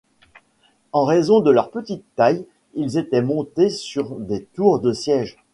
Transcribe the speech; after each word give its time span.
En 0.93 1.03
raison 1.05 1.41
de 1.41 1.51
leur 1.51 1.69
petite 1.69 2.03
taille, 2.15 2.43
ils 2.73 2.97
étaient 2.97 3.21
montés 3.21 3.69
sur 3.69 4.15
des 4.19 4.43
tours 4.45 4.79
de 4.79 4.93
siège. 4.93 5.37